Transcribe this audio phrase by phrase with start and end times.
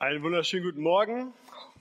[0.00, 1.32] Einen wunderschönen guten Morgen.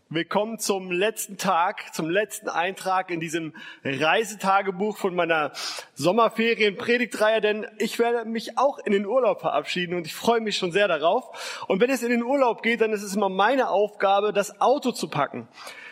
[0.10, 5.52] Willkommen zum letzten Tag, zum letzten Eintrag in diesem Reisetagebuch von meiner
[5.94, 10.72] Sommerferien-Predigtreihe, denn ich werde mich auch in den Urlaub verabschieden und ich freue mich schon
[10.72, 11.62] sehr darauf.
[11.68, 14.94] Und wenn es in den Urlaub geht, dann ist es immer meine Aufgabe, das Auto
[14.94, 15.48] zu packen.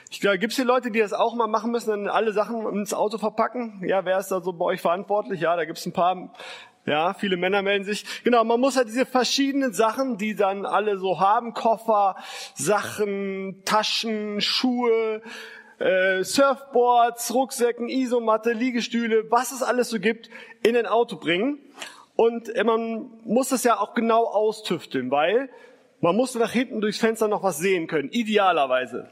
[0.09, 2.67] Ich glaube, gibt es hier Leute, die das auch mal machen müssen, dann alle Sachen
[2.73, 3.83] ins Auto verpacken?
[3.85, 5.41] Ja, wer ist da so bei euch verantwortlich?
[5.41, 6.31] Ja, da gibt es ein paar
[6.85, 8.05] ja, viele Männer melden sich.
[8.23, 12.15] Genau, man muss halt diese verschiedenen Sachen, die dann alle so haben, Koffer,
[12.53, 15.21] Sachen, Taschen, Schuhe,
[15.79, 20.29] äh, Surfboards, Rucksäcken, Isomatte, Liegestühle, was es alles so gibt,
[20.63, 21.59] in ein Auto bringen.
[22.15, 25.49] Und äh, man muss es ja auch genau austüfteln, weil
[26.01, 29.09] man muss nach hinten durchs Fenster noch was sehen können, idealerweise.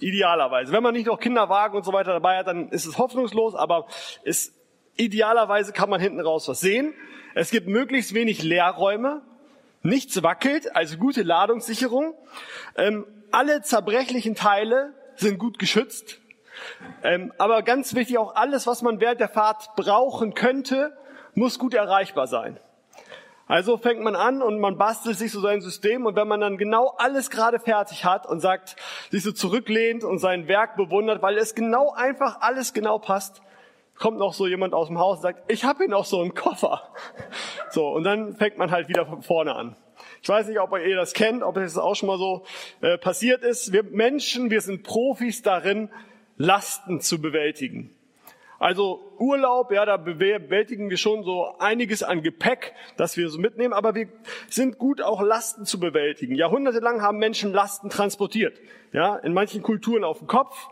[0.00, 0.72] Idealerweise.
[0.72, 3.86] Wenn man nicht noch Kinderwagen und so weiter dabei hat, dann ist es hoffnungslos, aber
[4.24, 4.52] es,
[4.96, 6.94] idealerweise kann man hinten raus was sehen.
[7.34, 9.22] Es gibt möglichst wenig Leerräume.
[9.82, 12.14] Nichts wackelt, also gute Ladungssicherung.
[12.76, 16.20] Ähm, alle zerbrechlichen Teile sind gut geschützt.
[17.02, 20.96] Ähm, aber ganz wichtig, auch alles, was man während der Fahrt brauchen könnte,
[21.34, 22.58] muss gut erreichbar sein.
[23.46, 26.56] Also fängt man an und man bastelt sich so sein System und wenn man dann
[26.56, 28.76] genau alles gerade fertig hat und sagt,
[29.10, 33.42] sich so zurücklehnt und sein Werk bewundert, weil es genau einfach alles genau passt,
[33.96, 36.34] kommt noch so jemand aus dem Haus und sagt, ich habe hier noch so einen
[36.34, 36.82] Koffer.
[37.70, 39.76] So, und dann fängt man halt wieder von vorne an.
[40.22, 42.44] Ich weiß nicht, ob ihr das kennt, ob es auch schon mal so
[42.80, 43.72] äh, passiert ist.
[43.72, 45.90] Wir Menschen, wir sind Profis darin,
[46.36, 47.94] Lasten zu bewältigen.
[48.58, 53.74] Also Urlaub, ja, da bewältigen wir schon so einiges an Gepäck, das wir so mitnehmen,
[53.74, 54.08] aber wir
[54.48, 56.34] sind gut auch Lasten zu bewältigen.
[56.34, 58.58] Jahrhundertelang haben Menschen Lasten transportiert.
[58.92, 60.68] Ja, in manchen Kulturen auf dem Kopf,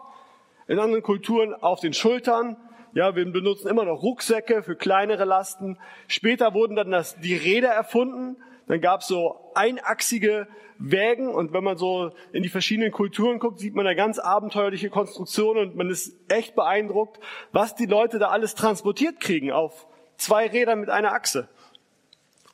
[0.68, 2.56] in anderen Kulturen auf den Schultern,
[2.94, 5.78] ja, wir benutzen immer noch Rucksäcke für kleinere Lasten.
[6.08, 8.36] Später wurden dann das, die Räder erfunden.
[8.68, 10.46] Dann gab es so einachsige
[10.78, 14.90] Wägen und wenn man so in die verschiedenen Kulturen guckt, sieht man da ganz abenteuerliche
[14.90, 17.20] Konstruktionen und man ist echt beeindruckt,
[17.52, 19.86] was die Leute da alles transportiert kriegen auf
[20.16, 21.48] zwei Rädern mit einer Achse.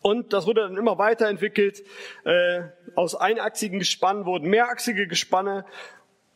[0.00, 1.82] Und das wurde dann immer weiterentwickelt.
[2.25, 2.62] Äh,
[2.94, 5.65] aus einachsigen Gespannen wurden mehrachsige Gespanne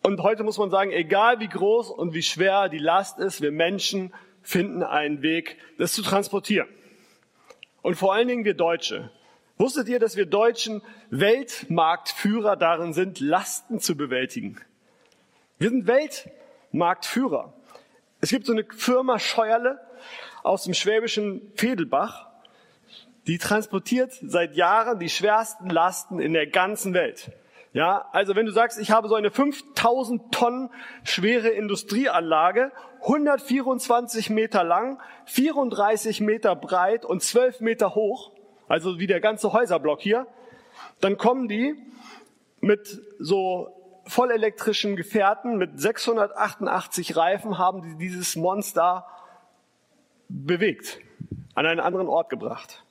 [0.02, 3.52] und heute muss man sagen, egal wie groß und wie schwer die Last ist, wir
[3.52, 6.68] Menschen finden einen Weg, das zu transportieren.
[7.82, 9.10] Und vor allen Dingen wir Deutsche.
[9.58, 14.60] Wusstet ihr, dass wir Deutschen Weltmarktführer darin sind, Lasten zu bewältigen?
[15.58, 17.52] Wir sind Weltmarktführer.
[18.20, 19.80] Es gibt so eine Firma Scheuerle
[20.42, 22.28] aus dem schwäbischen Fedelbach,
[23.28, 27.30] die transportiert seit Jahren die schwersten Lasten in der ganzen Welt.
[27.72, 30.68] Ja, also wenn du sagst, ich habe so eine 5000 Tonnen
[31.04, 38.32] schwere Industrieanlage, 124 Meter lang, 34 Meter breit und 12 Meter hoch,
[38.68, 40.26] also wie der ganze Häuserblock hier,
[41.00, 41.74] dann kommen die
[42.60, 49.06] mit so vollelektrischen Gefährten mit 688 Reifen haben die dieses Monster
[50.28, 50.98] bewegt,
[51.54, 52.81] an einen anderen Ort gebracht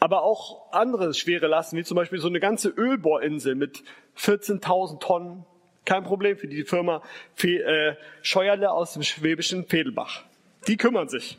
[0.00, 3.82] aber auch andere schwere Lasten, wie zum Beispiel so eine ganze Ölbohrinsel mit
[4.18, 5.44] 14.000 Tonnen.
[5.84, 7.02] Kein Problem für die Firma
[7.42, 10.24] äh, Scheuerle aus dem schwäbischen Fedelbach.
[10.66, 11.38] Die kümmern sich.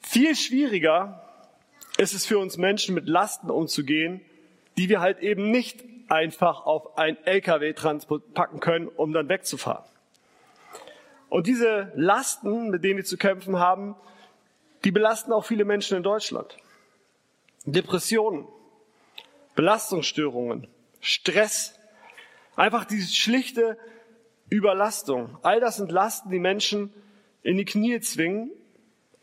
[0.00, 1.24] Viel schwieriger
[1.96, 4.20] ist es für uns Menschen, mit Lasten umzugehen,
[4.76, 9.84] die wir halt eben nicht einfach auf ein LKW-Transport packen können, um dann wegzufahren.
[11.30, 13.94] Und diese Lasten, mit denen wir zu kämpfen haben,
[14.84, 16.56] die belasten auch viele Menschen in Deutschland.
[17.64, 18.46] Depressionen,
[19.54, 20.68] Belastungsstörungen,
[21.00, 21.78] Stress,
[22.56, 23.78] einfach diese schlichte
[24.50, 25.38] Überlastung.
[25.42, 26.92] All das sind Lasten, die Menschen
[27.42, 28.50] in die Knie zwingen,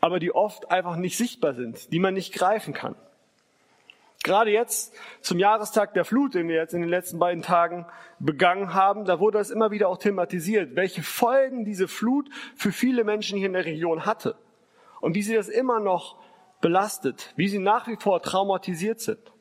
[0.00, 2.96] aber die oft einfach nicht sichtbar sind, die man nicht greifen kann.
[4.22, 7.86] Gerade jetzt zum Jahrestag der Flut, den wir jetzt in den letzten beiden Tagen
[8.18, 13.04] begangen haben, da wurde es immer wieder auch thematisiert, welche Folgen diese Flut für viele
[13.04, 14.36] Menschen hier in der Region hatte
[15.00, 16.18] und wie sie das immer noch
[16.60, 19.32] belastet, wie sie nach wie vor traumatisiert sind.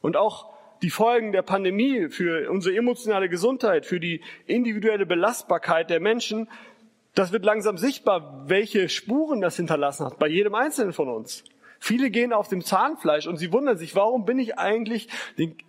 [0.00, 6.00] Und auch die Folgen der Pandemie für unsere emotionale Gesundheit, für die individuelle Belastbarkeit der
[6.00, 6.48] Menschen,
[7.14, 11.44] das wird langsam sichtbar, welche Spuren das hinterlassen hat bei jedem Einzelnen von uns.
[11.78, 15.08] Viele gehen auf dem Zahnfleisch und sie wundern sich, warum bin ich eigentlich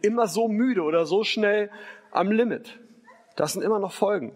[0.02, 1.72] immer so müde oder so schnell
[2.12, 2.80] am Limit?
[3.36, 4.36] Das sind immer noch Folgen.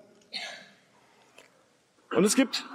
[2.12, 2.66] Und es gibt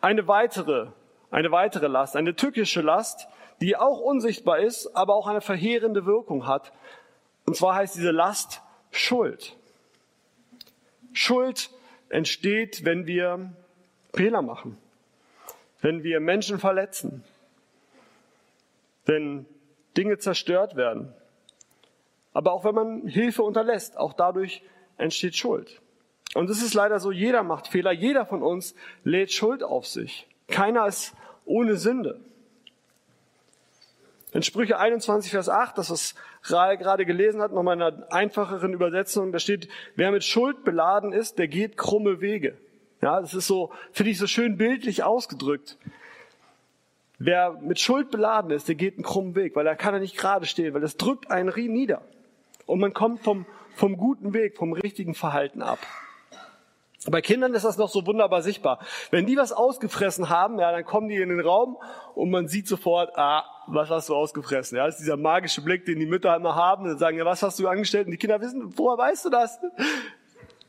[0.00, 0.88] eine weitere
[1.36, 3.28] eine weitere Last, eine tückische Last,
[3.60, 6.72] die auch unsichtbar ist, aber auch eine verheerende Wirkung hat.
[7.44, 9.54] Und zwar heißt diese Last Schuld.
[11.12, 11.68] Schuld
[12.08, 13.52] entsteht, wenn wir
[14.14, 14.78] Fehler machen,
[15.82, 17.22] wenn wir Menschen verletzen,
[19.04, 19.44] wenn
[19.94, 21.12] Dinge zerstört werden.
[22.32, 24.62] Aber auch wenn man Hilfe unterlässt, auch dadurch
[24.96, 25.82] entsteht Schuld.
[26.32, 28.74] Und es ist leider so, jeder macht Fehler, jeder von uns
[29.04, 30.26] lädt Schuld auf sich.
[30.48, 31.14] Keiner ist
[31.46, 32.20] ohne Sünde.
[34.32, 38.74] In Sprüche 21, Vers 8, das was Rahl gerade gelesen hat, nochmal in einer einfacheren
[38.74, 42.58] Übersetzung, da steht, wer mit Schuld beladen ist, der geht krumme Wege.
[43.00, 45.78] Ja, das ist so, finde ich so schön bildlich ausgedrückt.
[47.18, 50.18] Wer mit Schuld beladen ist, der geht einen krummen Weg, weil er kann er nicht
[50.18, 52.02] gerade stehen, weil das drückt einen nieder.
[52.66, 55.78] Und man kommt vom, vom guten Weg, vom richtigen Verhalten ab.
[57.10, 58.80] Bei Kindern ist das noch so wunderbar sichtbar.
[59.10, 61.76] Wenn die was ausgefressen haben, ja, dann kommen die in den Raum
[62.14, 64.76] und man sieht sofort, ah, was hast du ausgefressen?
[64.76, 67.42] Ja, das ist dieser magische Blick, den die Mütter immer haben und sagen, ja, was
[67.42, 68.06] hast du angestellt?
[68.06, 69.58] Und die Kinder wissen, woher weißt du das?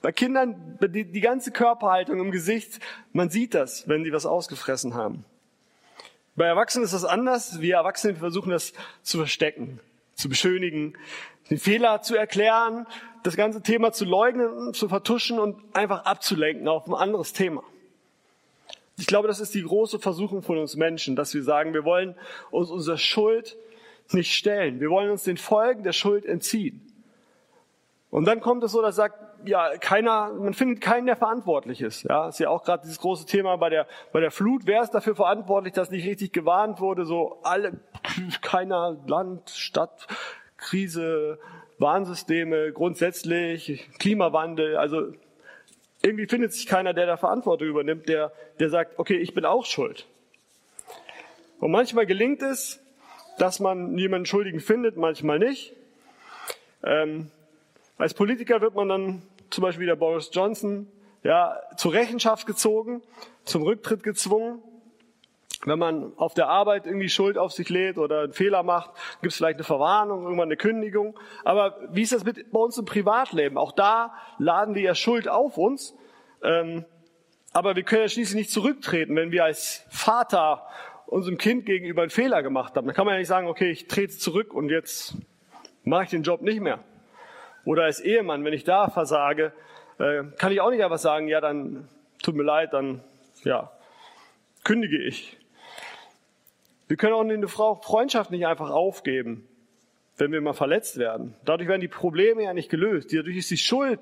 [0.01, 2.79] Bei Kindern, die, die ganze Körperhaltung im Gesicht,
[3.13, 5.25] man sieht das, wenn die was ausgefressen haben.
[6.35, 7.61] Bei Erwachsenen ist das anders.
[7.61, 9.79] Wir Erwachsenen versuchen das zu verstecken,
[10.13, 10.93] zu beschönigen,
[11.49, 12.85] den Fehler zu erklären,
[13.27, 17.61] das ganze Thema zu leugnen, zu vertuschen und einfach abzulenken auf ein anderes Thema.
[18.97, 22.15] Ich glaube, das ist die große Versuchung von uns Menschen, dass wir sagen, wir wollen
[22.51, 23.57] uns unserer Schuld
[24.13, 24.79] nicht stellen.
[24.79, 26.81] Wir wollen uns den Folgen der Schuld entziehen.
[28.09, 32.03] Und dann kommt es so, dass sagt, ja, keiner, man findet keinen, der verantwortlich ist.
[32.03, 34.61] Ja, ist ja auch gerade dieses große Thema bei der, bei der Flut.
[34.65, 37.05] Wer ist dafür verantwortlich, dass nicht richtig gewarnt wurde?
[37.05, 37.73] So alle,
[38.41, 40.07] keiner, Land, Stadt,
[40.55, 41.39] Krise,
[41.79, 45.13] Warnsysteme grundsätzlich, Klimawandel, also
[46.01, 49.65] irgendwie findet sich keiner, der da Verantwortung übernimmt, der, der sagt, okay, ich bin auch
[49.65, 50.07] schuld.
[51.59, 52.79] Und manchmal gelingt es,
[53.37, 55.73] dass man jemanden Schuldigen findet, manchmal nicht.
[56.83, 57.31] Ähm,
[57.97, 60.87] als Politiker wird man dann zum Beispiel der Boris Johnson
[61.23, 63.01] ja, zur Rechenschaft gezogen,
[63.43, 64.61] zum Rücktritt gezwungen
[65.65, 69.31] wenn man auf der Arbeit irgendwie Schuld auf sich lädt oder einen Fehler macht, gibt
[69.31, 71.19] es vielleicht eine Verwarnung, irgendwann eine Kündigung.
[71.43, 73.57] Aber wie ist das mit bei uns im Privatleben?
[73.57, 75.95] Auch da laden wir ja Schuld auf uns.
[76.43, 76.85] Ähm,
[77.53, 80.67] aber wir können ja schließlich nicht zurücktreten, wenn wir als Vater
[81.07, 82.85] unserem Kind gegenüber einen Fehler gemacht haben.
[82.85, 85.15] Dann kann man ja nicht sagen, okay, ich trete zurück und jetzt
[85.83, 86.79] mache ich den Job nicht mehr.
[87.65, 89.53] Oder als Ehemann, wenn ich da versage,
[89.99, 91.89] äh, kann ich auch nicht einfach sagen, ja, dann
[92.21, 93.01] tut mir leid, dann
[93.43, 93.71] ja,
[94.63, 95.37] kündige ich.
[96.87, 99.47] Wir können auch eine Freundschaft nicht einfach aufgeben,
[100.17, 101.35] wenn wir mal verletzt werden.
[101.43, 103.13] Dadurch werden die Probleme ja nicht gelöst.
[103.13, 103.99] Dadurch ist die Schuld,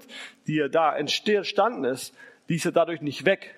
[0.48, 2.16] die ja da entstanden ist,
[2.48, 3.56] die ist ja dadurch nicht weg.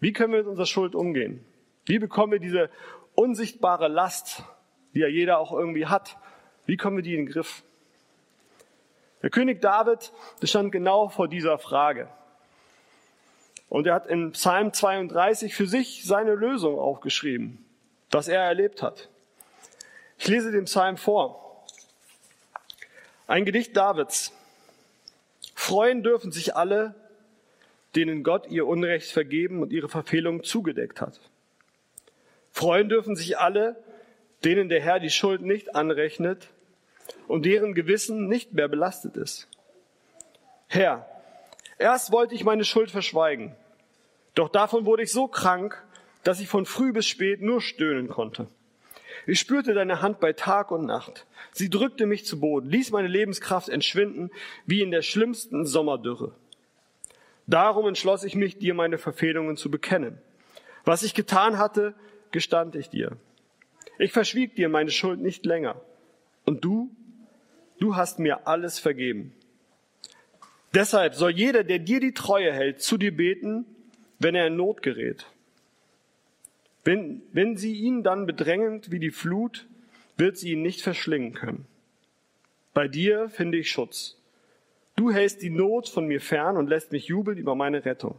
[0.00, 1.44] Wie können wir mit unserer Schuld umgehen?
[1.86, 2.70] Wie bekommen wir diese
[3.14, 4.44] unsichtbare Last,
[4.94, 6.16] die ja jeder auch irgendwie hat,
[6.66, 7.62] wie kommen wir die in den Griff?
[9.22, 10.12] Der König David
[10.42, 12.08] stand genau vor dieser Frage.
[13.72, 17.64] Und er hat in Psalm 32 für sich seine Lösung aufgeschrieben,
[18.10, 19.08] was er erlebt hat.
[20.18, 21.64] Ich lese den Psalm vor.
[23.26, 24.34] Ein Gedicht Davids.
[25.54, 26.94] Freuen dürfen sich alle,
[27.96, 31.18] denen Gott ihr Unrecht vergeben und ihre Verfehlung zugedeckt hat.
[32.50, 33.82] Freuen dürfen sich alle,
[34.44, 36.48] denen der Herr die Schuld nicht anrechnet
[37.26, 39.48] und deren Gewissen nicht mehr belastet ist.
[40.66, 41.08] Herr,
[41.78, 43.56] erst wollte ich meine Schuld verschweigen,
[44.34, 45.82] doch davon wurde ich so krank,
[46.24, 48.48] dass ich von früh bis spät nur stöhnen konnte.
[49.26, 51.26] Ich spürte deine Hand bei Tag und Nacht.
[51.52, 54.30] Sie drückte mich zu Boden, ließ meine Lebenskraft entschwinden,
[54.66, 56.34] wie in der schlimmsten Sommerdürre.
[57.46, 60.18] Darum entschloss ich mich, dir meine Verfehlungen zu bekennen.
[60.84, 61.94] Was ich getan hatte,
[62.30, 63.16] gestand ich dir.
[63.98, 65.80] Ich verschwieg dir meine Schuld nicht länger.
[66.44, 66.90] Und du,
[67.78, 69.34] du hast mir alles vergeben.
[70.74, 73.66] Deshalb soll jeder, der dir die Treue hält, zu dir beten
[74.22, 75.26] wenn er in Not gerät.
[76.84, 79.66] Wenn, wenn sie ihn dann bedrängend wie die Flut,
[80.16, 81.66] wird sie ihn nicht verschlingen können.
[82.74, 84.16] Bei dir finde ich Schutz.
[84.96, 88.18] Du hältst die Not von mir fern und lässt mich jubeln über meine Rettung.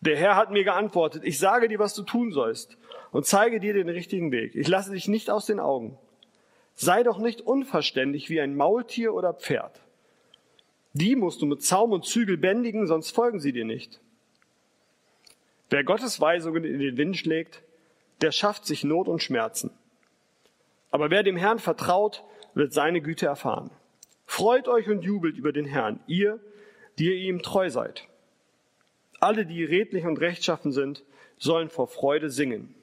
[0.00, 2.76] Der Herr hat mir geantwortet, ich sage dir, was du tun sollst
[3.12, 4.54] und zeige dir den richtigen Weg.
[4.54, 5.96] Ich lasse dich nicht aus den Augen.
[6.74, 9.80] Sei doch nicht unverständlich wie ein Maultier oder Pferd.
[10.92, 14.00] Die musst du mit Zaum und Zügel bändigen, sonst folgen sie dir nicht.
[15.72, 17.62] Wer Gottes Weisungen in den Wind schlägt,
[18.20, 19.70] der schafft sich Not und Schmerzen.
[20.90, 23.70] Aber wer dem Herrn vertraut, wird seine Güte erfahren.
[24.26, 26.38] Freut euch und jubelt über den Herrn, ihr,
[26.98, 28.06] die ihr ihm treu seid.
[29.18, 31.04] Alle, die redlich und rechtschaffen sind,
[31.38, 32.74] sollen vor Freude singen.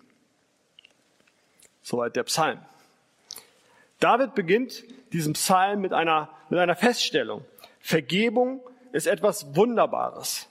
[1.84, 2.58] Soweit der Psalm.
[4.00, 7.46] David beginnt diesen Psalm mit einer, mit einer Feststellung.
[7.80, 8.62] Vergebung
[8.94, 10.49] ist etwas Wunderbares.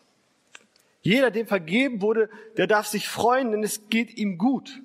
[1.08, 4.82] Jeder, dem vergeben wurde, der darf sich freuen, denn es geht ihm gut.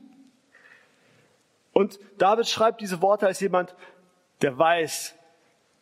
[1.74, 3.76] Und David schreibt diese Worte als jemand,
[4.42, 5.16] der weiß,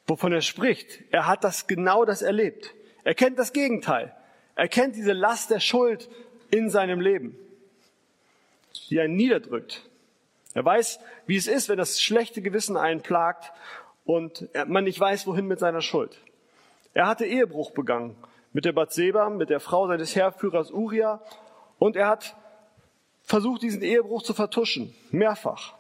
[0.07, 1.03] wovon er spricht.
[1.11, 2.73] Er hat das genau das erlebt.
[3.03, 4.15] Er kennt das Gegenteil.
[4.55, 6.09] Er kennt diese Last der Schuld
[6.49, 7.37] in seinem Leben,
[8.89, 9.87] die er niederdrückt.
[10.55, 13.51] Er weiß, wie es ist, wenn das schlechte Gewissen einen plagt
[14.05, 16.17] und man nicht weiß, wohin mit seiner Schuld.
[16.95, 18.15] Er hatte Ehebruch begangen
[18.53, 21.21] mit der Bathseba, mit der Frau seines Herrführers Uriah
[21.79, 22.35] und er hat
[23.23, 25.75] versucht, diesen Ehebruch zu vertuschen, mehrfach.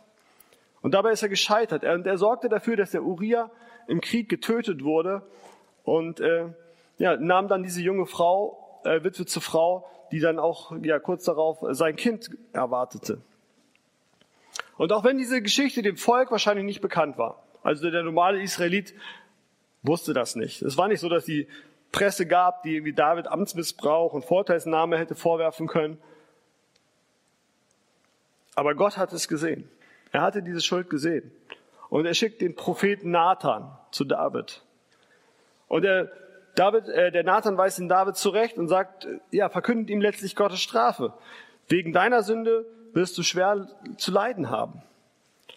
[0.81, 1.83] Und dabei ist er gescheitert.
[1.83, 3.51] Und er sorgte dafür, dass der Uriah
[3.87, 5.21] im Krieg getötet wurde
[5.83, 6.47] und äh,
[6.97, 11.25] ja, nahm dann diese junge Frau, äh, Witwe zur Frau, die dann auch ja, kurz
[11.25, 13.21] darauf sein Kind erwartete.
[14.77, 18.93] Und auch wenn diese Geschichte dem Volk wahrscheinlich nicht bekannt war, also der normale Israelit
[19.83, 20.61] wusste das nicht.
[20.61, 21.47] Es war nicht so, dass die
[21.91, 25.97] Presse gab, die irgendwie David Amtsmissbrauch und Vorteilsnahme hätte vorwerfen können.
[28.55, 29.69] Aber Gott hat es gesehen.
[30.11, 31.31] Er hatte diese Schuld gesehen.
[31.89, 34.61] Und er schickt den Propheten Nathan zu David.
[35.67, 36.11] Und der
[36.55, 40.59] David, äh, der Nathan weist den David zurecht und sagt, ja, verkündet ihm letztlich Gottes
[40.61, 41.13] Strafe.
[41.67, 43.67] Wegen deiner Sünde wirst du schwer
[43.97, 44.83] zu leiden haben.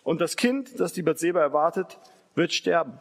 [0.05, 1.99] Und das Kind, das die Bathseba erwartet,
[2.35, 2.99] wird sterben.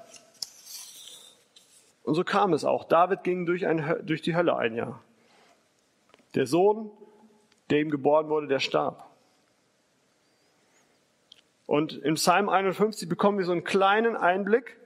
[2.04, 2.84] Und so kam es auch.
[2.84, 5.02] David ging durch, ein, durch die Hölle ein Jahr.
[6.36, 6.92] Der Sohn,
[7.70, 9.10] der ihm geboren wurde, der starb.
[11.66, 14.78] Und im Psalm 51 bekommen wir so einen kleinen Einblick,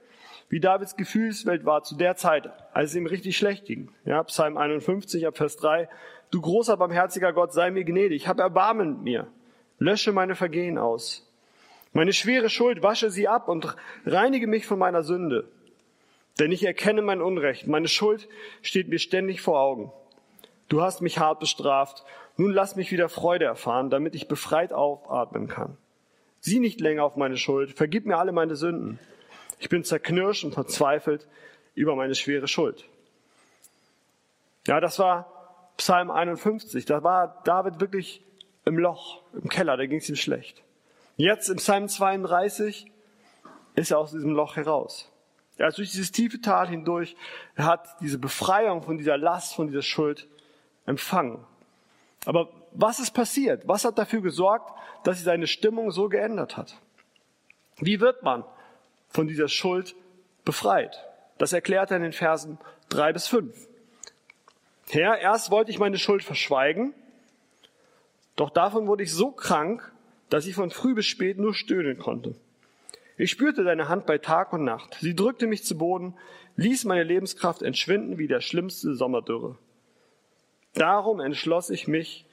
[0.48, 3.90] wie Davids Gefühlswelt war zu der Zeit, als es ihm richtig schlecht ging.
[4.04, 5.88] Ja, Psalm 51 ab Vers 3.
[6.30, 9.26] Du großer, barmherziger Gott, sei mir gnädig, hab Erbarmen mit mir,
[9.78, 11.26] lösche meine Vergehen aus.
[11.92, 13.74] Meine schwere Schuld wasche sie ab und
[14.06, 15.48] reinige mich von meiner Sünde.
[16.38, 18.28] Denn ich erkenne mein Unrecht, meine Schuld
[18.62, 19.92] steht mir ständig vor Augen.
[20.68, 22.04] Du hast mich hart bestraft,
[22.36, 25.76] nun lass mich wieder Freude erfahren, damit ich befreit aufatmen kann.
[26.40, 29.00] Sieh nicht länger auf meine Schuld, vergib mir alle meine Sünden.
[29.58, 31.26] Ich bin zerknirscht und verzweifelt
[31.74, 32.84] über meine schwere Schuld.
[34.66, 36.84] Ja, das war Psalm 51.
[36.84, 38.22] Da war David wirklich
[38.64, 40.62] im Loch, im Keller, da ging es ihm schlecht.
[41.16, 42.92] Jetzt im Psalm 32
[43.74, 45.10] ist er aus diesem Loch heraus.
[45.58, 47.16] Er ist durch dieses tiefe Tal hindurch,
[47.56, 50.28] er hat diese Befreiung von dieser Last, von dieser Schuld
[50.86, 51.44] empfangen.
[52.24, 53.66] Aber was ist passiert?
[53.66, 54.72] Was hat dafür gesorgt,
[55.04, 56.76] dass sich seine Stimmung so geändert hat?
[57.78, 58.44] Wie wird man
[59.08, 59.94] von dieser Schuld
[60.44, 61.04] befreit?
[61.38, 63.68] Das erklärt er in den Versen drei bis fünf.
[64.90, 66.94] Herr, erst wollte ich meine Schuld verschweigen,
[68.36, 69.92] doch davon wurde ich so krank,
[70.30, 72.36] dass ich von früh bis spät nur stöhnen konnte.
[73.18, 74.96] Ich spürte deine Hand bei Tag und Nacht.
[75.00, 76.14] Sie drückte mich zu Boden,
[76.54, 79.58] ließ meine Lebenskraft entschwinden wie der schlimmste Sommerdürre.
[80.74, 82.24] Darum entschloss ich mich,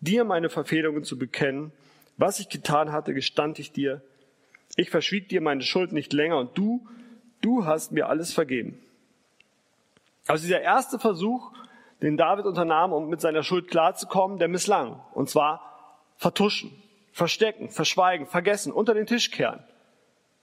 [0.00, 1.72] dir meine Verfehlungen zu bekennen.
[2.18, 4.02] Was ich getan hatte, gestand ich dir.
[4.76, 6.86] Ich verschwieg dir meine Schuld nicht länger und du,
[7.40, 8.78] du hast mir alles vergeben.
[10.26, 11.50] Also dieser erste Versuch,
[12.02, 15.00] den David unternahm, um mit seiner Schuld klarzukommen, der misslang.
[15.14, 15.62] Und zwar
[16.16, 16.72] vertuschen,
[17.10, 19.64] verstecken, verschweigen, vergessen, unter den Tisch kehren.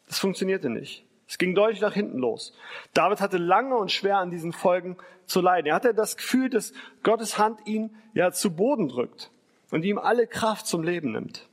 [0.07, 1.05] Das funktionierte nicht.
[1.27, 2.53] Es ging deutlich nach hinten los.
[2.93, 5.67] David hatte lange und schwer an diesen Folgen zu leiden.
[5.67, 9.31] Er hatte das Gefühl, dass Gottes Hand ihn ja zu Boden drückt
[9.71, 11.47] und ihm alle Kraft zum Leben nimmt.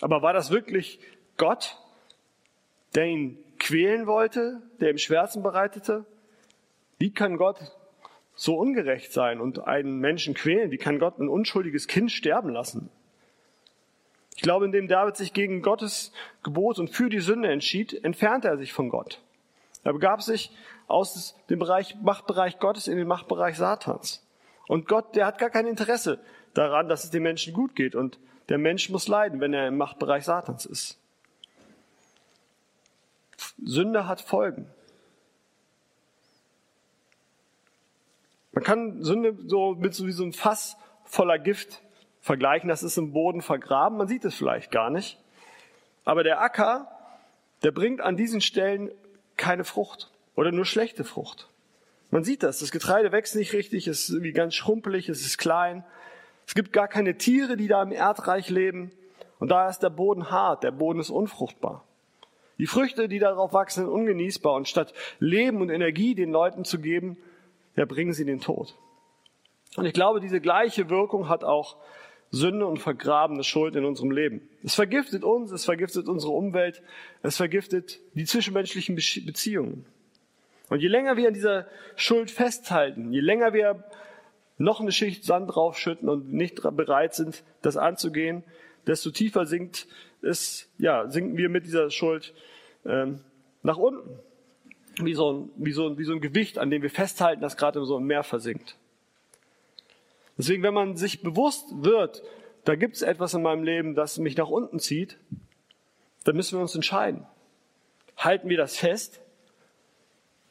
[0.00, 1.00] Aber war das wirklich
[1.36, 1.78] Gott,
[2.94, 6.04] der ihn quälen wollte, der ihm Schmerzen bereitete?
[6.98, 7.72] Wie kann Gott
[8.34, 10.70] so ungerecht sein und einen Menschen quälen?
[10.70, 12.90] Wie kann Gott ein unschuldiges Kind sterben lassen?
[14.36, 16.12] Ich glaube, indem David sich gegen Gottes
[16.42, 19.20] Gebot und für die Sünde entschied, entfernte er sich von Gott.
[19.82, 20.50] Er begab sich
[20.88, 24.22] aus dem Bereich, Machtbereich Gottes in den Machtbereich Satans.
[24.68, 26.20] Und Gott, der hat gar kein Interesse
[26.54, 27.94] daran, dass es dem Menschen gut geht.
[27.94, 30.98] Und der Mensch muss leiden, wenn er im Machtbereich Satans ist.
[33.64, 34.66] Sünde hat Folgen.
[38.52, 41.82] Man kann Sünde so mit so wie so einem Fass voller Gift
[42.26, 45.16] vergleichen, das ist im Boden vergraben, man sieht es vielleicht gar nicht.
[46.04, 46.88] Aber der Acker,
[47.62, 48.90] der bringt an diesen Stellen
[49.36, 51.48] keine Frucht oder nur schlechte Frucht.
[52.10, 55.38] Man sieht das, das Getreide wächst nicht richtig, es ist irgendwie ganz schrumpelig, es ist
[55.38, 55.84] klein.
[56.48, 58.90] Es gibt gar keine Tiere, die da im Erdreich leben.
[59.38, 61.84] Und da ist der Boden hart, der Boden ist unfruchtbar.
[62.58, 64.54] Die Früchte, die darauf wachsen, sind ungenießbar.
[64.54, 67.18] Und statt Leben und Energie den Leuten zu geben,
[67.76, 68.74] ja, bringen sie den Tod.
[69.76, 71.76] Und ich glaube, diese gleiche Wirkung hat auch
[72.30, 74.48] Sünde und vergrabene Schuld in unserem Leben.
[74.62, 76.82] Es vergiftet uns, es vergiftet unsere Umwelt,
[77.22, 79.86] es vergiftet die zwischenmenschlichen Beziehungen.
[80.68, 83.84] Und je länger wir an dieser Schuld festhalten, je länger wir
[84.58, 88.42] noch eine Schicht Sand draufschütten und nicht bereit sind, das anzugehen,
[88.86, 89.86] desto tiefer sinkt
[90.22, 92.34] es, ja, sinken wir mit dieser Schuld
[92.84, 93.20] ähm,
[93.62, 94.18] nach unten.
[94.98, 97.84] Wie so, ein, wie, so wie so ein Gewicht, an dem wir festhalten, das gerade
[97.84, 98.76] so im Meer versinkt.
[100.38, 102.22] Deswegen, wenn man sich bewusst wird,
[102.64, 105.18] da gibt es etwas in meinem Leben, das mich nach unten zieht,
[106.24, 107.26] dann müssen wir uns entscheiden.
[108.16, 109.20] Halten wir das fest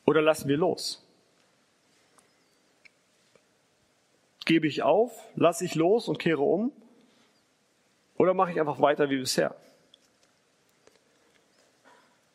[0.05, 1.05] oder lassen wir los?
[4.45, 6.71] Gebe ich auf, lasse ich los und kehre um?
[8.17, 9.55] Oder mache ich einfach weiter wie bisher?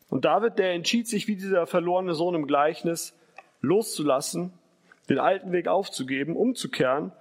[0.09, 3.15] Und David, der entschied sich wie dieser verlorene Sohn im Gleichnis,
[3.61, 4.53] loszulassen,
[5.09, 7.13] den alten Weg aufzugeben, umzukehren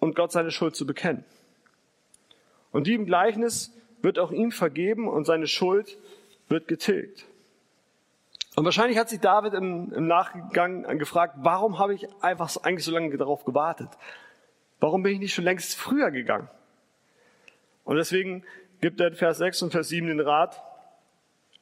[0.00, 1.24] und Gott seine Schuld zu bekennen.
[2.72, 5.98] Und die im Gleichnis wird auch ihm vergeben und seine Schuld
[6.48, 7.26] wird getilgt.
[8.56, 12.92] Und wahrscheinlich hat sich David im, im Nachgang gefragt, warum habe ich einfach eigentlich so
[12.92, 13.88] lange darauf gewartet?
[14.80, 16.48] Warum bin ich nicht schon längst früher gegangen?
[17.84, 18.44] Und deswegen
[18.80, 20.62] gibt er in Vers 6 und Vers 7 den Rat,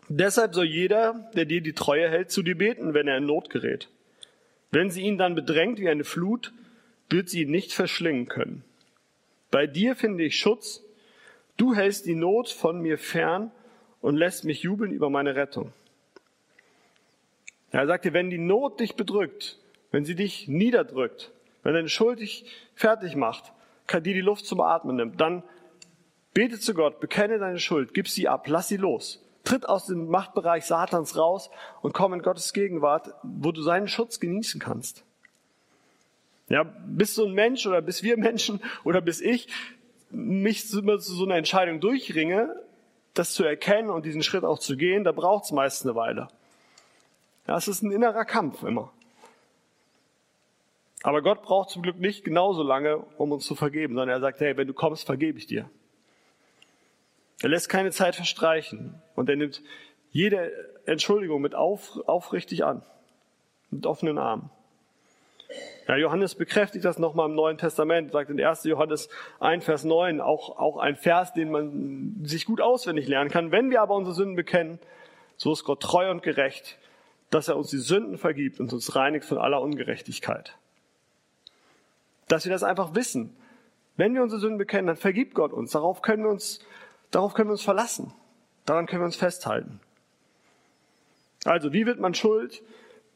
[0.08, 3.50] deshalb soll jeder, der dir die Treue hält, zu dir beten, wenn er in Not
[3.50, 3.88] gerät.
[4.70, 6.52] Wenn sie ihn dann bedrängt wie eine Flut,
[7.08, 8.64] wird sie nicht verschlingen können.
[9.50, 10.82] Bei dir finde ich Schutz,
[11.56, 13.50] du hältst die Not von mir fern
[14.00, 15.72] und lässt mich jubeln über meine Rettung.
[17.70, 19.58] Er sagte, wenn die Not dich bedrückt,
[19.90, 21.32] wenn sie dich niederdrückt,
[21.62, 22.44] wenn deine Schuld dich
[22.74, 23.52] fertig macht,
[23.92, 25.42] die die Luft zum Atmen nimmt, dann
[26.34, 29.22] bete zu Gott, bekenne deine Schuld, gib sie ab, lass sie los.
[29.44, 31.50] Tritt aus dem Machtbereich Satans raus
[31.82, 35.04] und komm in Gottes Gegenwart, wo du seinen Schutz genießen kannst.
[36.48, 39.48] Ja, bist du ein Mensch oder bis wir Menschen oder bis ich
[40.10, 42.54] mich zu so einer Entscheidung durchringe,
[43.14, 46.28] das zu erkennen und diesen Schritt auch zu gehen, da braucht es meist eine Weile.
[47.46, 48.92] Ja, es ist ein innerer Kampf immer.
[51.02, 54.40] Aber Gott braucht zum Glück nicht genauso lange, um uns zu vergeben, sondern er sagt,
[54.40, 55.70] hey, wenn du kommst, vergebe ich dir.
[57.42, 59.62] Er lässt keine Zeit verstreichen und er nimmt
[60.10, 60.50] jede
[60.86, 62.82] Entschuldigung mit auf, aufrichtig an,
[63.70, 64.50] mit offenen Armen.
[65.88, 68.64] Ja, Johannes bekräftigt das nochmal im Neuen Testament, sagt in 1.
[68.64, 73.52] Johannes 1, Vers 9, auch, auch ein Vers, den man sich gut auswendig lernen kann.
[73.52, 74.80] Wenn wir aber unsere Sünden bekennen,
[75.36, 76.78] so ist Gott treu und gerecht,
[77.30, 80.56] dass er uns die Sünden vergibt und uns reinigt von aller Ungerechtigkeit.
[82.28, 83.36] Dass wir das einfach wissen.
[83.96, 85.70] Wenn wir unsere Sünden bekennen, dann vergibt Gott uns.
[85.70, 86.60] Darauf können wir uns,
[87.10, 88.12] darauf können wir uns verlassen.
[88.64, 89.80] Daran können wir uns festhalten.
[91.44, 92.62] Also, wie wird man Schuld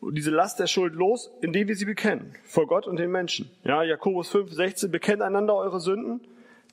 [0.03, 3.51] diese Last der Schuld los, indem wir sie bekennen, vor Gott und den Menschen.
[3.65, 6.21] Ja, Jakobus 5, 16, bekennt einander eure Sünden,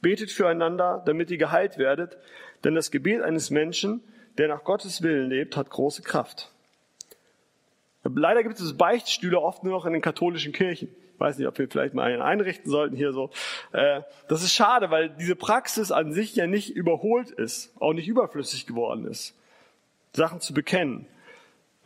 [0.02, 2.18] betet füreinander, damit ihr geheilt werdet,
[2.63, 4.02] denn das Gebet eines Menschen,
[4.38, 6.52] der nach Gottes Willen lebt, hat große Kraft.
[8.04, 10.90] Leider gibt es Beichtstühle oft nur noch in den katholischen Kirchen.
[11.13, 13.32] Ich weiß nicht, ob wir vielleicht mal einen einrichten sollten hier so.
[13.74, 18.08] Äh, das ist schade, weil diese Praxis an sich ja nicht überholt ist, auch nicht
[18.08, 19.34] überflüssig geworden ist,
[20.13, 21.08] Sachen zu bekennen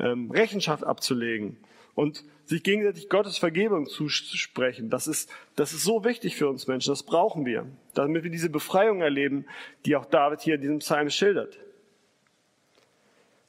[0.02, 1.58] ähm, Rechenschaft abzulegen
[1.96, 4.90] und sich gegenseitig Gottes Vergebung zusprechen.
[4.90, 6.92] Das ist, das ist so wichtig für uns Menschen.
[6.92, 9.46] Das brauchen wir, damit wir diese Befreiung erleben,
[9.86, 11.58] die auch David hier in diesem Psalm schildert.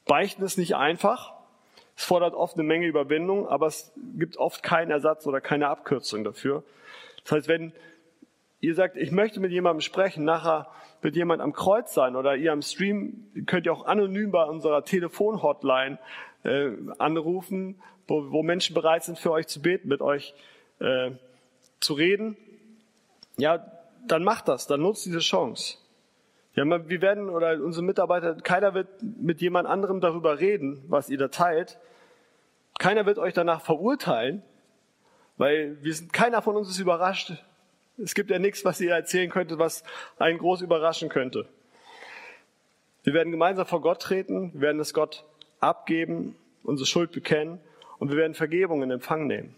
[0.05, 1.33] Beichten ist nicht einfach.
[1.95, 6.23] Es fordert oft eine Menge Überwindung, aber es gibt oft keinen Ersatz oder keine Abkürzung
[6.23, 6.63] dafür.
[7.23, 7.73] Das heißt, wenn
[8.59, 10.67] ihr sagt, ich möchte mit jemandem sprechen, nachher
[11.01, 14.83] wird jemand am Kreuz sein oder ihr am Stream, könnt ihr auch anonym bei unserer
[14.85, 15.99] Telefon-Hotline
[16.43, 20.33] äh, anrufen, wo, wo Menschen bereit sind, für euch zu beten, mit euch
[20.79, 21.11] äh,
[21.79, 22.37] zu reden,
[23.37, 23.65] ja,
[24.07, 25.77] dann macht das, dann nutzt diese Chance.
[26.55, 31.17] Ja, wir werden oder unsere Mitarbeiter, keiner wird mit jemand anderem darüber reden, was ihr
[31.17, 31.79] da teilt.
[32.77, 34.43] Keiner wird euch danach verurteilen,
[35.37, 37.33] weil wir sind, keiner von uns ist überrascht.
[37.97, 39.83] Es gibt ja nichts, was ihr erzählen könntet, was
[40.19, 41.47] einen groß überraschen könnte.
[43.03, 45.25] Wir werden gemeinsam vor Gott treten, wir werden es Gott
[45.63, 47.59] abgeben, unsere Schuld bekennen
[47.99, 49.55] und wir werden Vergebung in Empfang nehmen.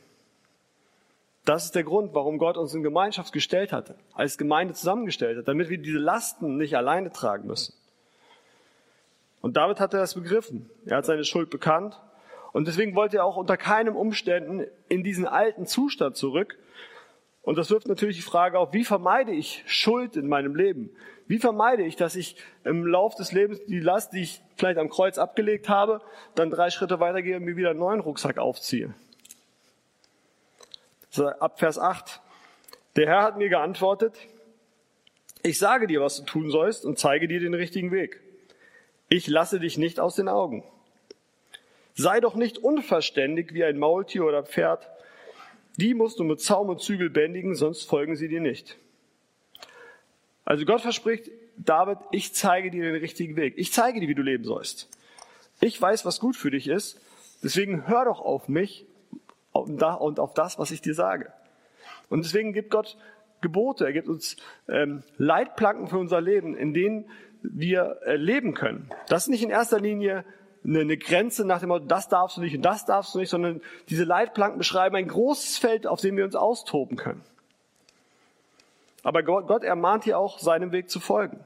[1.45, 5.47] Das ist der Grund, warum Gott uns in Gemeinschaft gestellt hat, als Gemeinde zusammengestellt hat,
[5.47, 7.73] damit wir diese Lasten nicht alleine tragen müssen.
[9.41, 10.71] Und David hatte das begriffen.
[10.87, 12.01] Er hat seine Schuld bekannt.
[12.51, 16.57] Und deswegen wollte er auch unter keinem Umständen in diesen alten Zustand zurück.
[17.45, 20.89] Und das wirft natürlich die Frage auf, wie vermeide ich Schuld in meinem Leben?
[21.27, 24.89] Wie vermeide ich, dass ich im Lauf des Lebens die Last, die ich vielleicht am
[24.89, 26.01] Kreuz abgelegt habe,
[26.33, 28.93] dann drei Schritte weitergehe und mir wieder einen neuen Rucksack aufziehe?
[31.39, 32.19] ab Vers 8.
[32.97, 34.17] Der Herr hat mir geantwortet,
[35.43, 38.19] ich sage dir, was du tun sollst und zeige dir den richtigen Weg.
[39.07, 40.65] Ich lasse dich nicht aus den Augen.
[41.93, 44.89] Sei doch nicht unverständig wie ein Maultier oder Pferd.
[45.77, 48.77] Die musst du mit Zaum und Zügel bändigen, sonst folgen sie dir nicht.
[50.45, 53.55] Also Gott verspricht, David, ich zeige dir den richtigen Weg.
[53.57, 54.89] Ich zeige dir, wie du leben sollst.
[55.59, 56.99] Ich weiß, was gut für dich ist.
[57.43, 58.85] Deswegen hör doch auf mich
[59.51, 59.83] und
[60.19, 61.31] auf das, was ich dir sage.
[62.09, 62.97] Und deswegen gibt Gott
[63.41, 67.05] Gebote, er gibt uns ähm, Leitplanken für unser Leben, in denen
[67.43, 68.89] wir äh, leben können.
[69.07, 70.25] Das ist nicht in erster Linie
[70.65, 73.29] eine, eine Grenze nach dem Motto, das darfst du nicht und das darfst du nicht,
[73.29, 77.21] sondern diese Leitplanken beschreiben ein großes Feld, auf dem wir uns austoben können.
[79.03, 81.39] Aber Gott, Gott ermahnt hier auch, seinem Weg zu folgen.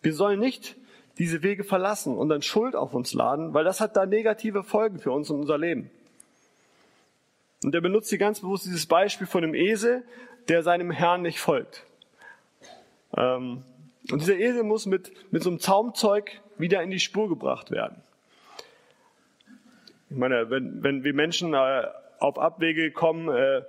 [0.00, 0.76] Wir sollen nicht
[1.18, 4.98] diese Wege verlassen und dann Schuld auf uns laden, weil das hat da negative Folgen
[4.98, 5.90] für uns und unser Leben.
[7.62, 10.02] Und er benutzt hier ganz bewusst dieses Beispiel von einem Esel,
[10.48, 11.84] der seinem Herrn nicht folgt.
[13.16, 13.62] Ähm,
[14.10, 18.02] und dieser Esel muss mit, mit so einem Zaumzeug wieder in die Spur gebracht werden.
[20.10, 21.84] Ich meine, wenn, wenn wir Menschen äh,
[22.18, 23.62] auf Abwege kommen, äh,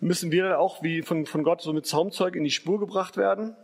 [0.00, 3.16] müssen wir dann auch wie von, von Gott so mit Zaumzeug in die Spur gebracht
[3.16, 3.56] werden?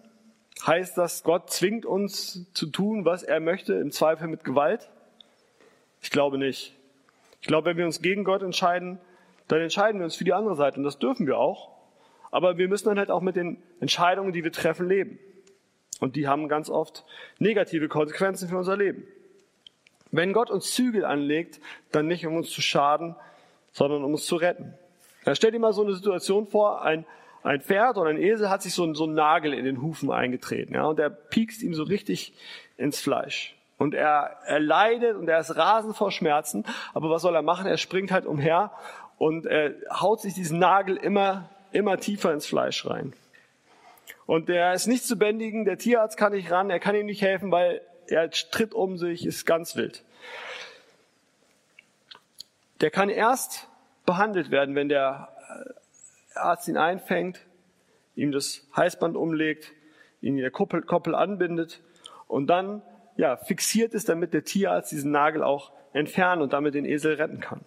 [0.66, 4.90] Heißt das, Gott zwingt uns zu tun, was er möchte, im Zweifel mit Gewalt?
[6.00, 6.74] Ich glaube nicht.
[7.40, 8.98] Ich glaube, wenn wir uns gegen Gott entscheiden,
[9.48, 11.70] dann entscheiden wir uns für die andere Seite und das dürfen wir auch.
[12.30, 15.18] Aber wir müssen dann halt auch mit den Entscheidungen, die wir treffen, leben.
[16.02, 17.04] Und die haben ganz oft
[17.38, 19.06] negative Konsequenzen für unser Leben.
[20.10, 21.60] Wenn Gott uns Zügel anlegt,
[21.92, 23.14] dann nicht um uns zu schaden,
[23.70, 24.74] sondern um uns zu retten.
[25.24, 27.06] Ja, stell dir mal so eine Situation vor, ein,
[27.44, 30.10] ein Pferd oder ein Esel hat sich so, ein, so ein Nagel in den Hufen
[30.10, 32.34] eingetreten, ja, und der piekst ihm so richtig
[32.76, 33.54] ins Fleisch.
[33.78, 37.66] Und er, er leidet und er ist rasend vor Schmerzen, aber was soll er machen?
[37.66, 38.72] Er springt halt umher
[39.18, 43.12] und er haut sich diesen Nagel immer, immer tiefer ins Fleisch rein.
[44.26, 47.22] Und der ist nicht zu bändigen, der Tierarzt kann nicht ran, er kann ihm nicht
[47.22, 50.04] helfen, weil er tritt um sich, ist ganz wild.
[52.80, 53.68] Der kann erst
[54.06, 55.28] behandelt werden, wenn der
[56.34, 57.40] Arzt ihn einfängt,
[58.16, 59.72] ihm das Heißband umlegt,
[60.20, 61.80] ihn in der Koppel, Koppel anbindet
[62.28, 62.82] und dann
[63.16, 67.40] ja, fixiert ist, damit der Tierarzt diesen Nagel auch entfernen und damit den Esel retten
[67.40, 67.60] kann.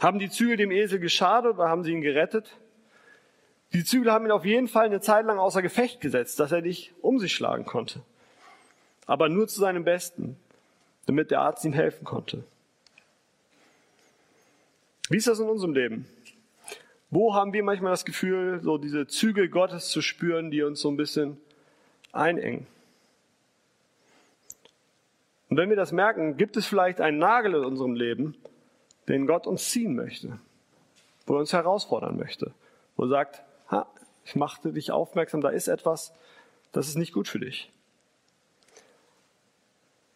[0.00, 2.56] Haben die Zügel dem Esel geschadet oder haben sie ihn gerettet?
[3.72, 6.60] Die Zügel haben ihn auf jeden Fall eine Zeit lang außer Gefecht gesetzt, dass er
[6.60, 8.02] nicht um sich schlagen konnte.
[9.06, 10.36] Aber nur zu seinem Besten,
[11.06, 12.44] damit der Arzt ihm helfen konnte.
[15.08, 16.06] Wie ist das in unserem Leben?
[17.10, 20.90] Wo haben wir manchmal das Gefühl, so diese Zügel Gottes zu spüren, die uns so
[20.90, 21.38] ein bisschen
[22.12, 22.66] einengen?
[25.48, 28.34] Und wenn wir das merken, gibt es vielleicht einen Nagel in unserem Leben,
[29.08, 30.38] den Gott uns ziehen möchte,
[31.26, 32.52] wo er uns herausfordern möchte,
[32.96, 33.42] wo er sagt,
[34.24, 36.12] ich machte dich aufmerksam, da ist etwas,
[36.72, 37.70] das ist nicht gut für dich.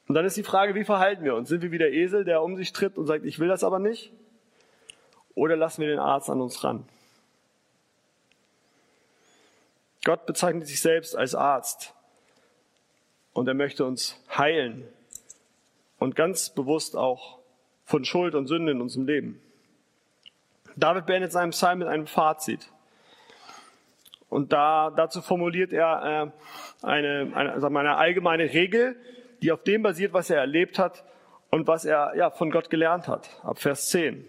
[0.08, 1.48] Und dann ist die Frage, wie verhalten wir uns?
[1.48, 3.78] Sind wir wie der Esel, der um sich tritt und sagt, ich will das aber
[3.78, 4.12] nicht?
[5.34, 6.88] Oder lassen wir den Arzt an uns ran?
[10.04, 11.92] Gott bezeichnet sich selbst als Arzt
[13.32, 14.86] und er möchte uns heilen
[15.98, 17.40] und ganz bewusst auch
[17.84, 19.42] von Schuld und Sünde in unserem Leben.
[20.76, 22.70] David beendet seinen Psalm mit einem Fazit.
[24.28, 26.32] Und da, dazu formuliert er
[26.82, 28.96] äh, eine, eine, also eine allgemeine Regel,
[29.42, 31.04] die auf dem basiert, was er erlebt hat
[31.50, 33.30] und was er ja, von Gott gelernt hat.
[33.42, 34.28] Ab Vers 10.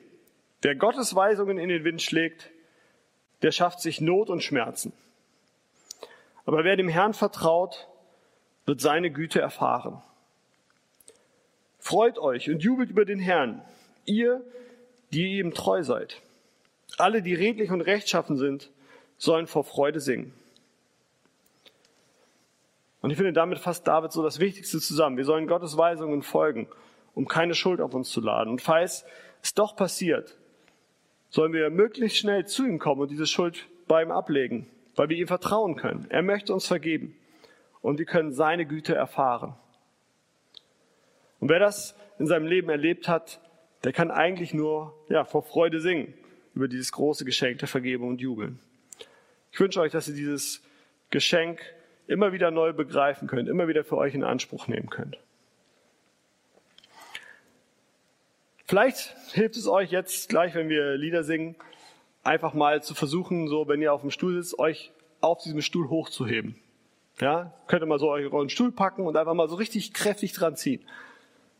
[0.61, 2.51] Wer Gottes Weisungen in den Wind schlägt,
[3.41, 4.93] der schafft sich Not und Schmerzen.
[6.45, 7.87] Aber wer dem Herrn vertraut,
[8.65, 10.01] wird seine Güte erfahren.
[11.79, 13.61] Freut euch und jubelt über den Herrn,
[14.05, 14.41] ihr,
[15.13, 16.21] die ihm treu seid.
[16.97, 18.71] Alle, die redlich und rechtschaffen sind,
[19.17, 20.33] sollen vor Freude singen.
[23.01, 25.17] Und ich finde, damit fasst David so das Wichtigste zusammen.
[25.17, 26.67] Wir sollen Gottes Weisungen folgen,
[27.13, 28.49] um keine Schuld auf uns zu laden.
[28.49, 29.05] Und falls
[29.41, 30.35] es doch passiert,
[31.29, 35.17] sollen wir möglichst schnell zu ihm kommen und diese Schuld bei ihm ablegen, weil wir
[35.17, 36.07] ihm vertrauen können.
[36.09, 37.15] Er möchte uns vergeben
[37.81, 39.55] und wir können seine Güte erfahren.
[41.39, 43.39] Und wer das in seinem Leben erlebt hat,
[43.83, 46.13] der kann eigentlich nur ja, vor Freude singen
[46.55, 48.59] über dieses große Geschenk der Vergebung und jubeln.
[49.57, 50.61] Ich wünsche euch, dass ihr dieses
[51.09, 51.59] Geschenk
[52.05, 55.17] immer wieder neu begreifen könnt, immer wieder für euch in Anspruch nehmen könnt.
[58.67, 61.55] Vielleicht hilft es euch jetzt gleich, wenn wir Lieder singen,
[62.21, 64.91] einfach mal zu versuchen, so wenn ihr auf dem Stuhl sitzt, euch
[65.21, 66.55] auf diesem Stuhl hochzuheben.
[67.19, 70.55] Ja, könnt ihr mal so euren Stuhl packen und einfach mal so richtig kräftig dran
[70.55, 70.85] ziehen.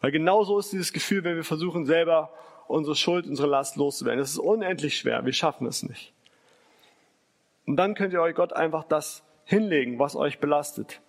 [0.02, 2.32] Weil genau so ist dieses Gefühl, wenn wir versuchen, selber
[2.68, 4.20] unsere Schuld, unsere Last loszuwerden.
[4.20, 5.26] Es ist unendlich schwer.
[5.26, 6.14] Wir schaffen es nicht.
[7.68, 11.02] Und dann könnt ihr euch Gott einfach das hinlegen, was euch belastet.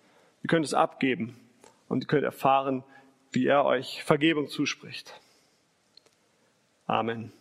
[0.43, 1.39] Ihr könnt es abgeben
[1.87, 2.83] und ihr könnt erfahren,
[3.31, 5.19] wie er euch Vergebung zuspricht.
[6.85, 7.31] Amen.